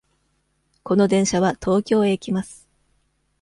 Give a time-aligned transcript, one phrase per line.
[0.81, 2.67] この電車は東京へ行きます。